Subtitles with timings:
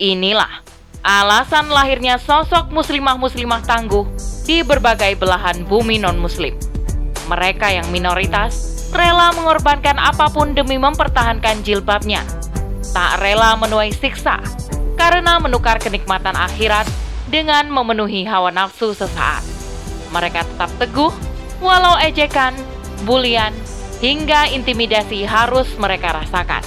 [0.00, 0.64] Inilah
[1.04, 4.08] alasan lahirnya sosok muslimah-muslimah tangguh
[4.48, 6.56] di berbagai belahan bumi non-muslim.
[7.28, 12.24] Mereka yang minoritas rela mengorbankan apa pun demi mempertahankan jilbabnya.
[12.96, 14.40] Tak rela menuai siksa
[14.96, 16.88] karena menukar kenikmatan akhirat
[17.28, 19.44] dengan memenuhi hawa nafsu sesaat.
[20.16, 21.12] Mereka tetap teguh
[21.60, 22.56] walau ejekan,
[23.04, 23.52] bulian,
[24.00, 26.64] hingga intimidasi harus mereka rasakan.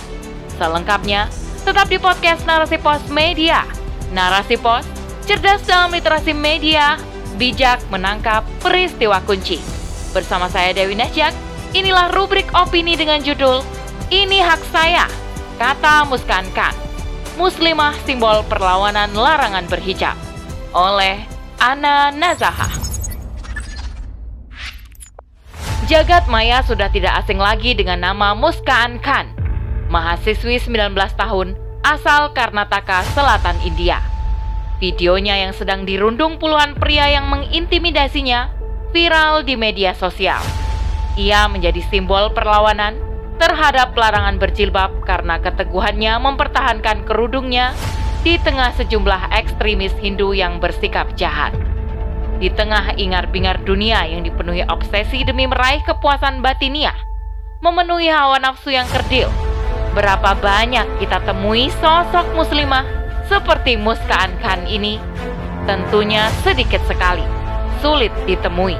[0.61, 1.33] Selengkapnya,
[1.63, 3.63] tetap di podcast Narasi Pos Media.
[4.11, 4.83] Narasi Pos,
[5.23, 6.99] cerdas dalam literasi media,
[7.39, 9.63] bijak menangkap peristiwa kunci.
[10.11, 11.31] Bersama saya Dewi Najak,
[11.71, 13.63] inilah rubrik opini dengan judul
[14.11, 15.07] Ini Hak Saya,
[15.55, 16.75] kata Muskankan.
[17.39, 20.19] Muslimah simbol perlawanan larangan berhijab
[20.75, 21.23] oleh
[21.63, 22.75] Ana Nazahah.
[25.87, 29.42] Jagat maya sudah tidak asing lagi dengan nama Muskaan Khan,
[29.93, 31.53] mahasiswi 19 tahun
[31.85, 34.01] asal Karnataka, selatan India.
[34.81, 38.49] Videonya yang sedang dirundung puluhan pria yang mengintimidasinya
[38.89, 40.41] viral di media sosial.
[41.13, 42.97] Ia menjadi simbol perlawanan
[43.37, 47.77] terhadap larangan berjilbab karena keteguhannya mempertahankan kerudungnya
[48.25, 51.53] di tengah sejumlah ekstremis Hindu yang bersikap jahat.
[52.41, 56.97] Di tengah ingar-bingar dunia yang dipenuhi obsesi demi meraih kepuasan batiniah,
[57.61, 59.31] memenuhi hawa nafsu yang kerdil,
[59.93, 62.83] berapa banyak kita temui sosok muslimah
[63.29, 64.97] seperti Muskaan Khan ini?
[65.63, 67.23] Tentunya sedikit sekali,
[67.79, 68.75] sulit ditemui.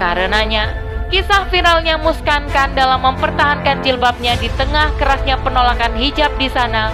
[0.00, 0.74] Karenanya,
[1.12, 6.90] kisah viralnya Muskaan Khan dalam mempertahankan jilbabnya di tengah kerasnya penolakan hijab di sana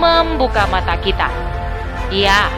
[0.00, 1.30] membuka mata kita.
[2.10, 2.50] Ya,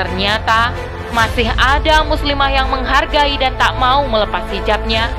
[0.00, 0.72] ternyata
[1.14, 5.12] masih ada muslimah yang menghargai dan tak mau melepas hijabnya,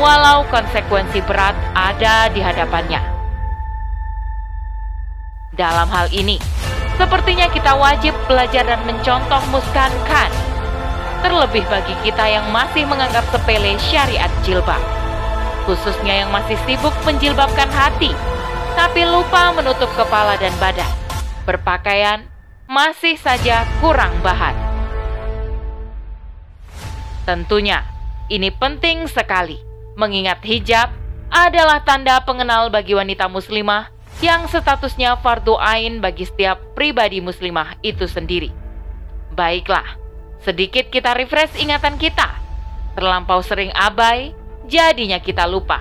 [0.00, 3.07] walau konsekuensi berat ada di hadapannya.
[5.58, 6.38] Dalam hal ini,
[6.94, 10.30] sepertinya kita wajib belajar dan mencontoh Muskan Khan.
[11.18, 14.78] Terlebih bagi kita yang masih menganggap sepele syariat jilbab.
[15.66, 18.14] Khususnya yang masih sibuk menjilbabkan hati,
[18.78, 20.86] tapi lupa menutup kepala dan badan.
[21.42, 22.22] Berpakaian
[22.70, 24.54] masih saja kurang bahan.
[27.26, 27.82] Tentunya,
[28.30, 29.58] ini penting sekali,
[29.98, 30.94] mengingat hijab
[31.34, 38.10] adalah tanda pengenal bagi wanita muslimah yang statusnya fardu ain bagi setiap pribadi muslimah itu
[38.10, 38.50] sendiri.
[39.34, 39.86] Baiklah,
[40.42, 42.34] sedikit kita refresh ingatan kita.
[42.98, 44.34] Terlampau sering abai,
[44.66, 45.78] jadinya kita lupa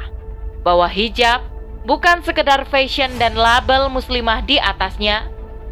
[0.61, 1.41] bahwa hijab
[1.89, 5.25] bukan sekedar fashion dan label muslimah di atasnya,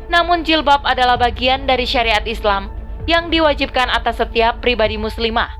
[0.09, 2.73] namun jilbab adalah bagian dari syariat Islam
[3.05, 5.53] yang diwajibkan atas setiap pribadi muslimah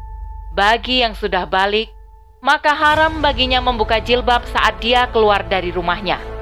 [0.56, 1.92] bagi yang sudah balik,
[2.40, 6.35] maka haram baginya membuka jilbab saat dia keluar dari rumahnya.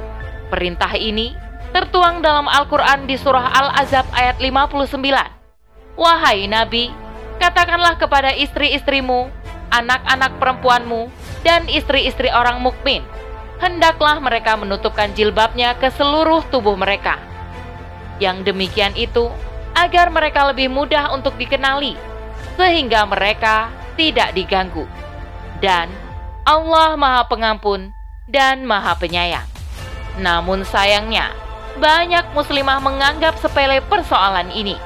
[0.52, 1.36] Perintah ini
[1.74, 4.98] tertuang dalam Al-Quran di surah Al-Azab ayat 59.
[5.98, 6.94] Wahai Nabi,
[7.42, 9.30] katakanlah kepada istri-istrimu,
[9.74, 11.10] anak-anak perempuanmu,
[11.42, 13.02] dan istri-istri orang mukmin,
[13.62, 17.20] hendaklah mereka menutupkan jilbabnya ke seluruh tubuh mereka.
[18.22, 19.30] Yang demikian itu
[19.74, 21.98] agar mereka lebih mudah untuk dikenali,
[22.58, 24.86] sehingga mereka tidak diganggu.
[25.62, 25.90] Dan
[26.46, 27.94] Allah Maha Pengampun
[28.30, 29.53] dan Maha Penyayang.
[30.20, 31.34] Namun sayangnya,
[31.78, 34.78] banyak muslimah menganggap sepele persoalan ini.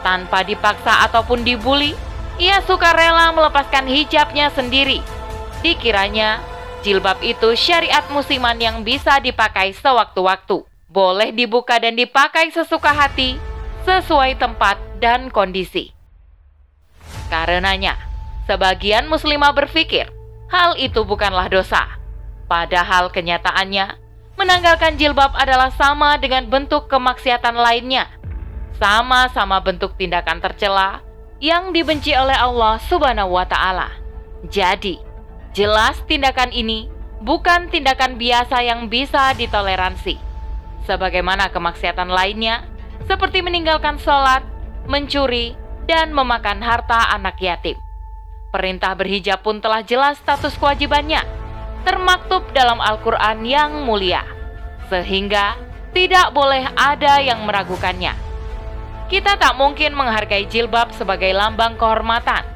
[0.00, 1.92] Tanpa dipaksa ataupun dibully,
[2.40, 5.04] ia suka rela melepaskan hijabnya sendiri.
[5.60, 6.40] Dikiranya,
[6.80, 10.64] jilbab itu syariat musiman yang bisa dipakai sewaktu-waktu.
[10.88, 13.36] Boleh dibuka dan dipakai sesuka hati,
[13.84, 15.92] sesuai tempat dan kondisi.
[17.28, 18.10] Karenanya,
[18.50, 20.10] Sebagian muslimah berpikir
[20.50, 21.86] hal itu bukanlah dosa.
[22.50, 23.94] Padahal kenyataannya,
[24.40, 28.08] menanggalkan jilbab adalah sama dengan bentuk kemaksiatan lainnya.
[28.80, 31.04] Sama-sama bentuk tindakan tercela
[31.44, 33.92] yang dibenci oleh Allah Subhanahu wa taala.
[34.48, 34.96] Jadi,
[35.52, 36.88] jelas tindakan ini
[37.20, 40.16] bukan tindakan biasa yang bisa ditoleransi.
[40.88, 42.64] Sebagaimana kemaksiatan lainnya,
[43.04, 44.40] seperti meninggalkan sholat,
[44.88, 45.52] mencuri,
[45.84, 47.76] dan memakan harta anak yatim.
[48.48, 51.39] Perintah berhijab pun telah jelas status kewajibannya,
[51.86, 54.24] termaktub dalam Al-Quran yang mulia,
[54.88, 55.56] sehingga
[55.90, 58.14] tidak boleh ada yang meragukannya.
[59.10, 62.46] Kita tak mungkin menghargai jilbab sebagai lambang kehormatan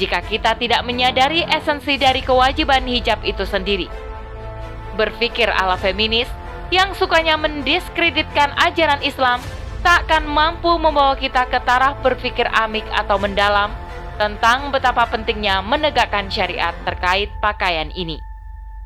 [0.00, 3.84] jika kita tidak menyadari esensi dari kewajiban hijab itu sendiri.
[4.96, 6.28] Berpikir ala feminis
[6.72, 9.44] yang sukanya mendiskreditkan ajaran Islam
[9.84, 13.68] takkan mampu membawa kita ke taraf berpikir amik atau mendalam
[14.16, 18.29] tentang betapa pentingnya menegakkan syariat terkait pakaian ini.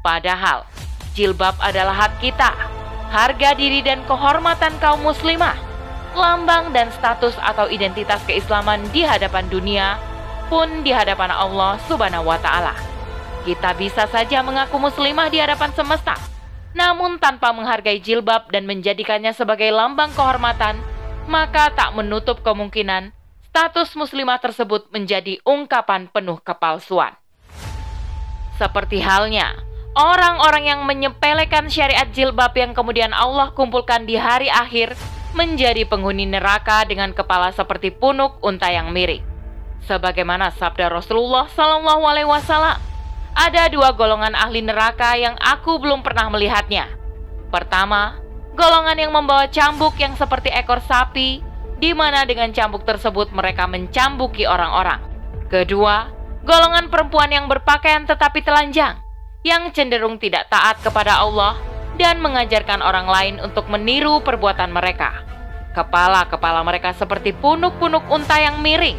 [0.04, 0.68] Padahal,
[1.16, 2.52] jilbab adalah hak kita,
[3.08, 5.56] harga diri dan kehormatan kaum muslimah.
[6.14, 9.98] lambang dan status atau identitas keislaman di hadapan dunia
[10.46, 12.70] pun di hadapan Allah Subhanahu wa taala.
[13.42, 16.14] Kita bisa saja mengaku muslimah di hadapan semesta,
[16.70, 20.78] namun tanpa menghargai jilbab dan menjadikannya sebagai lambang kehormatan,
[21.26, 23.10] maka tak menutup kemungkinan
[23.50, 27.18] status muslimah tersebut menjadi ungkapan penuh kepalsuan.
[28.54, 34.98] Seperti halnya orang-orang yang menyepelekan syariat jilbab yang kemudian Allah kumpulkan di hari akhir
[35.34, 39.22] menjadi penghuni neraka dengan kepala seperti punuk unta yang miring.
[39.86, 42.78] Sebagaimana sabda Rasulullah Shallallahu Alaihi Wasallam,
[43.34, 46.88] ada dua golongan ahli neraka yang aku belum pernah melihatnya.
[47.50, 48.16] Pertama,
[48.54, 51.42] golongan yang membawa cambuk yang seperti ekor sapi,
[51.82, 55.02] di mana dengan cambuk tersebut mereka mencambuki orang-orang.
[55.52, 56.08] Kedua,
[56.46, 59.03] golongan perempuan yang berpakaian tetapi telanjang,
[59.44, 61.60] yang cenderung tidak taat kepada Allah
[62.00, 65.20] dan mengajarkan orang lain untuk meniru perbuatan mereka.
[65.76, 68.96] Kepala-kepala mereka seperti punuk-punuk unta yang miring,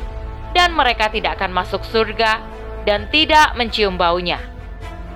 [0.53, 2.39] dan mereka tidak akan masuk surga
[2.85, 4.37] dan tidak mencium baunya.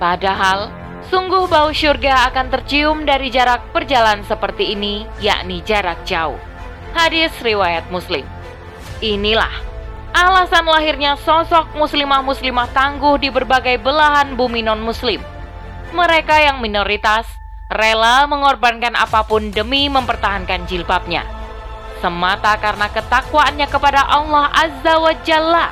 [0.01, 0.73] Padahal,
[1.13, 6.41] sungguh bau surga akan tercium dari jarak perjalanan seperti ini, yakni jarak jauh.
[6.97, 8.25] Hadis riwayat Muslim.
[8.99, 9.68] Inilah
[10.13, 15.21] alasan lahirnya sosok muslimah-muslimah tangguh di berbagai belahan bumi non-muslim.
[15.89, 17.25] Mereka yang minoritas
[17.69, 21.25] rela mengorbankan apa pun demi mempertahankan jilbabnya.
[21.99, 25.67] Semata karena ketakwaannya kepada Allah Azza wa Jalla,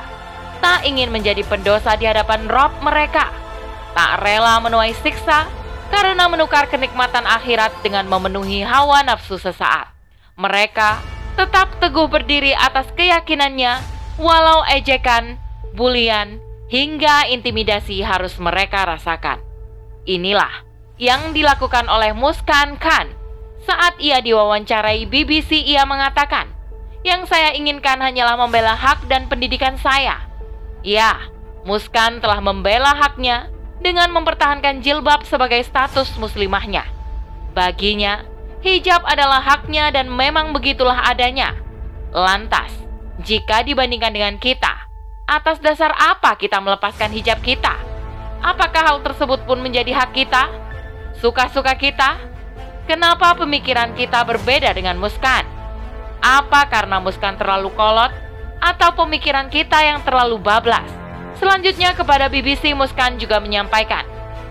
[0.59, 3.31] tak ingin menjadi pendosa di hadapan Rob mereka.
[3.95, 5.47] Tak rela menuai siksa
[5.89, 9.89] karena menukar kenikmatan akhirat dengan memenuhi hawa nafsu sesaat.
[10.37, 11.01] Mereka
[11.39, 15.37] tetap teguh berdiri atas keyakinannya walau ejekan,
[15.77, 19.39] bulian, hingga intimidasi harus mereka rasakan.
[20.03, 20.67] Inilah
[20.97, 23.13] yang dilakukan oleh Muskan Khan.
[23.63, 26.49] Saat ia diwawancarai BBC, ia mengatakan,
[27.05, 30.23] "Yang saya inginkan hanyalah membela hak dan pendidikan saya."
[30.81, 31.29] Ya,
[31.67, 33.51] Muskan telah membela haknya
[33.83, 36.87] dengan mempertahankan jilbab sebagai status muslimahnya.
[37.51, 38.23] Baginya,
[38.63, 41.53] hijab adalah haknya dan memang begitulah adanya.
[42.15, 42.86] Lantas,
[43.17, 44.85] jika dibandingkan dengan kita,
[45.25, 47.73] atas dasar apa kita melepaskan hijab kita?
[48.45, 50.45] Apakah hal tersebut pun menjadi hak kita?
[51.17, 52.21] Suka-suka kita?
[52.85, 55.49] Kenapa pemikiran kita berbeda dengan Muskan?
[56.21, 58.13] Apa karena Muskan terlalu kolot?
[58.61, 60.85] Atau pemikiran kita yang terlalu bablas?
[61.41, 64.05] Selanjutnya kepada BBC Muskan juga menyampaikan,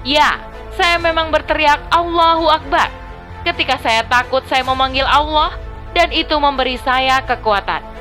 [0.07, 0.39] Ya,
[0.75, 2.91] saya memang berteriak Allahu Akbar.
[3.47, 5.55] Ketika saya takut saya memanggil Allah
[5.95, 7.96] dan itu memberi saya kekuatan.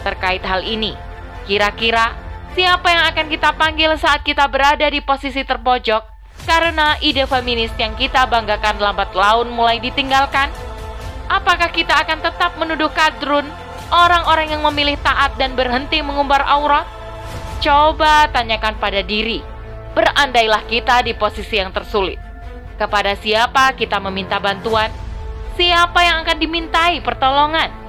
[0.00, 0.96] Terkait hal ini,
[1.44, 2.16] kira-kira
[2.56, 6.02] siapa yang akan kita panggil saat kita berada di posisi terpojok
[6.48, 10.48] karena ide feminis yang kita banggakan lambat laun mulai ditinggalkan?
[11.30, 13.46] Apakah kita akan tetap menuduh kadrun
[13.92, 16.88] orang-orang yang memilih taat dan berhenti mengumbar aurat?
[17.60, 19.44] Coba tanyakan pada diri.
[19.92, 22.16] Berandailah kita di posisi yang tersulit.
[22.80, 24.88] Kepada siapa kita meminta bantuan?
[25.60, 27.79] Siapa yang akan dimintai pertolongan?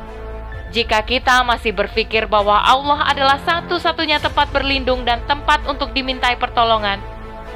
[0.72, 7.04] Jika kita masih berpikir bahwa Allah adalah satu-satunya tempat berlindung dan tempat untuk dimintai pertolongan,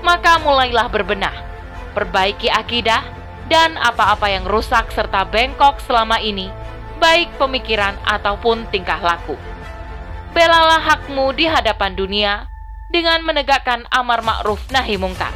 [0.04, 1.32] maka mulailah berbenah,
[1.96, 3.08] perbaiki akidah,
[3.48, 6.52] dan apa-apa yang rusak serta bengkok selama ini,
[7.00, 9.40] baik pemikiran ataupun tingkah laku.
[10.36, 12.52] Belalah hakmu di hadapan dunia
[12.92, 15.32] dengan menegakkan amar ma'ruf nahi mungkar.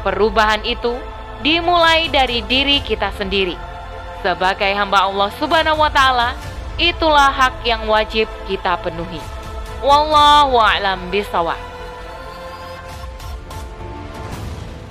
[0.00, 0.96] Perubahan itu
[1.44, 3.60] dimulai dari diri kita sendiri.
[4.24, 6.32] Sebagai hamba Allah Subhanahu wa taala,
[6.80, 9.20] itulah hak yang wajib kita penuhi.
[9.84, 11.58] Wallahu a'lam bishawab.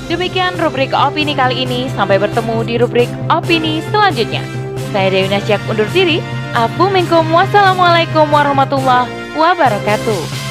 [0.05, 1.87] Demikian rubrik opini kali ini.
[1.95, 4.43] Sampai bertemu di rubrik opini selanjutnya.
[4.91, 6.21] Saya Dewi Nasyak undur diri.
[6.53, 10.42] Assalamualaikum warahmatullahi wabarakatuh.